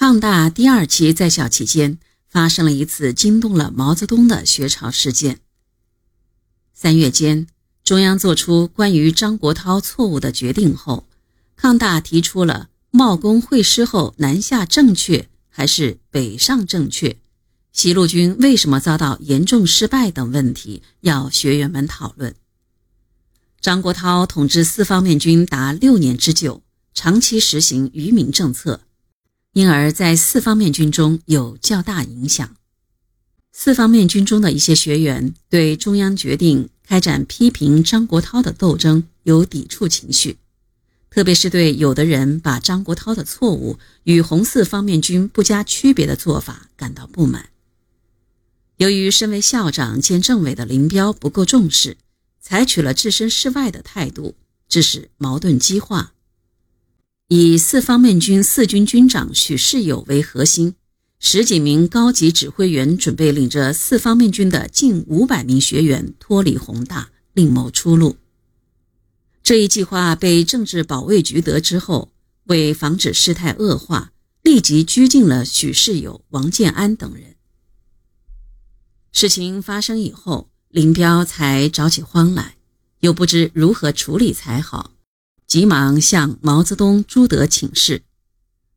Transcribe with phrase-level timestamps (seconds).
[0.00, 5.40] 抗大第二期在校期间，发生了一次惊动了毛泽东的学潮事件。
[6.72, 7.46] 三月间，
[7.84, 11.06] 中央作出关于张国焘错误的决定后，
[11.54, 17.18] 抗大提出了茂功会师后南下正确还是北上正确，
[17.70, 22.34] 西路军为什么遭到严重失败等问题，要学员们讨论。
[23.60, 26.62] 张国焘统治四方面军达六年之久，
[26.94, 28.80] 长期实行愚民政策。
[29.52, 32.56] 因而，在四方面军中有较大影响。
[33.52, 40.38] 四方面军中的一些学员对中央决定开展批评张国焘的斗争有抵触情绪，
[41.10, 47.48] 特别是对有的人把张国焘的错误与红四方面军不加区别的做法感到不满。
[48.76, 51.96] 由于身为校长兼政委的林彪不够重视，
[52.40, 54.36] 采取了置身事外的态度，
[54.68, 56.12] 致使矛盾激化。
[57.32, 60.74] 以四方面军四军军长许世友为核心，
[61.20, 68.16] 十几名高级指挥员准备领着四方面军的近五百名学员脱离宏大，另谋出路。
[69.44, 72.10] 这一计划被政治保卫局得知后，
[72.46, 74.10] 为防止事态恶化，
[74.42, 77.36] 立即拘禁了许世友、王建安等人。
[79.12, 82.56] 事情发生以后，林彪才着起慌来，
[82.98, 84.94] 又不知如何处理才好。
[85.50, 88.04] 急忙向毛泽东、朱德请示，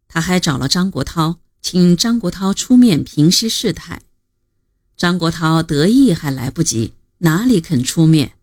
[0.08, 4.02] 他还找了张国焘，请张国焘出面平息事态。
[4.98, 8.34] 张国焘得意还来不及，哪里肯出面？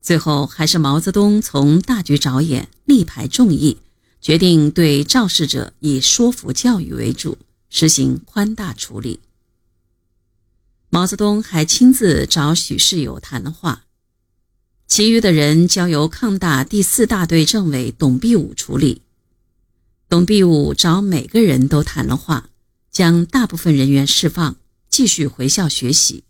[0.00, 3.78] 最后还是毛泽东从大局着眼，力排众议，
[4.20, 9.20] 决定对肇事者以说服教育为主，实行宽大处理。
[10.88, 13.84] 毛泽东还亲自找许世友谈话。
[14.90, 19.02] 其余的人交由抗大第四大队政委董必武处理。
[20.08, 22.50] 董必武找每个人都谈了话，
[22.90, 24.56] 将大部分人员释放，
[24.88, 26.24] 继续回校学习；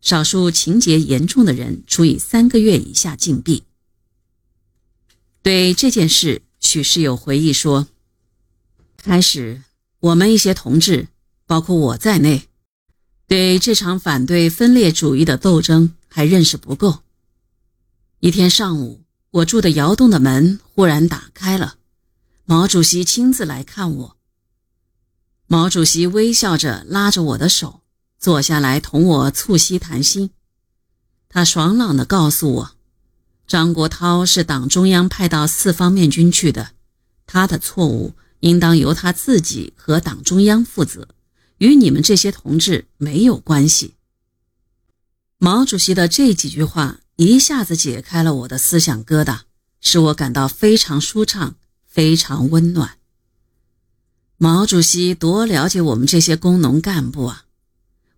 [0.00, 3.64] 少数情节严重的人处以三个月以下禁闭。
[5.42, 7.88] 对这件事，许世友回忆说
[9.02, 9.62] ：“开始，
[9.98, 11.08] 我们一些同志，
[11.44, 12.44] 包括我在内，
[13.26, 17.00] 对这场反对分裂主义的斗争还认识不够。”
[18.26, 21.76] 一天上午，我住的窑洞的门忽然打开了，
[22.44, 24.16] 毛主席亲自来看我。
[25.46, 27.82] 毛主席微笑着拉着我的手，
[28.18, 30.30] 坐下来同我促膝谈心。
[31.28, 32.72] 他爽朗地告诉我，
[33.46, 36.72] 张国焘是党中央派到四方面军去的，
[37.26, 41.06] 他的错误应当由他自己和党中央负责，
[41.58, 43.94] 与你们这些同志没有关系。
[45.38, 46.98] 毛主席的这几句话。
[47.16, 49.40] 一下子解开了我的思想疙瘩，
[49.80, 51.54] 使我感到非常舒畅，
[51.86, 52.98] 非常温暖。
[54.36, 57.46] 毛主席多了解我们这些工农干部啊！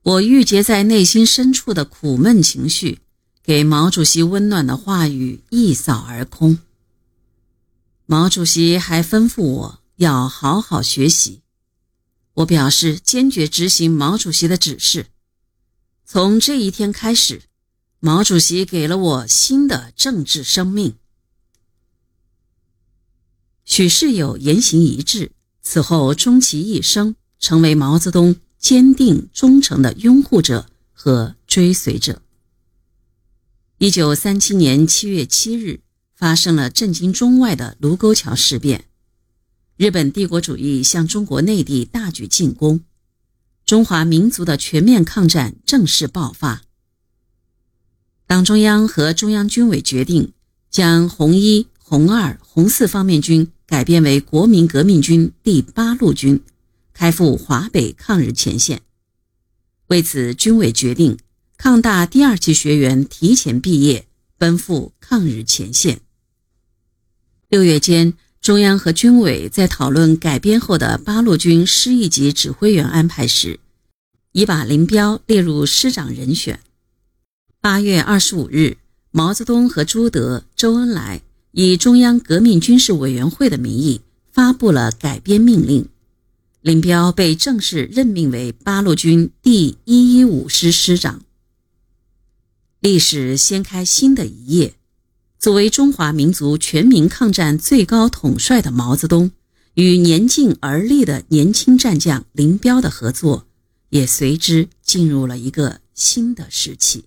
[0.03, 2.99] 我郁结在内心深处的苦闷情绪，
[3.45, 6.59] 给毛主席温暖的话语一扫而空。
[8.07, 11.43] 毛主席还吩咐我要好好学习，
[12.35, 15.07] 我表示坚决执行毛主席的指示。
[16.05, 17.43] 从这一天开始。
[18.01, 20.95] 毛主席给了我新的政治生命。
[23.65, 25.33] 许世友言行一致，
[25.63, 32.23] 此后终其一生成为毛泽东坚定忠诚的拥护者和追随者。
[33.79, 35.81] 一九三七年七月七日，
[36.15, 38.85] 发生了震惊中外的卢沟桥事变，
[39.77, 42.85] 日本帝国主义向中国内地大举进攻，
[43.67, 46.63] 中华民族的全面抗战正式爆发。
[48.29, 50.35] 党中央和中央军委决定
[50.71, 56.43] 将红一、红二、红四方面军改编为国民革命军第八路军，
[56.93, 58.83] 开赴华北抗日前线。
[59.87, 61.17] 为此，军委决定
[61.57, 64.07] 抗大第二期学员提前毕业，
[64.37, 66.03] 奔赴抗日前线。
[67.49, 68.13] 六月间，
[68.43, 73.59] 中央和军委在讨论改编后的八路军师一级指挥员安排时，
[74.33, 76.61] 已把林彪列入师长人选。
[77.69, 78.79] 八月二十五日，
[79.11, 81.21] 毛泽东和朱德、周恩来
[81.53, 84.01] 以中央革命军事委员会的名义
[84.33, 85.87] 发布了改编命令，
[86.63, 91.21] 林彪被正式任命为八路军第一一五师师长。
[92.81, 94.73] 历史掀开新的一页，
[95.39, 99.31] 作为中华民族全民抗战最高统帅的毛泽东，
[99.75, 103.47] 与年近而立的年轻战将林彪的合作，
[103.91, 107.05] 也随之进入了一个新的时期。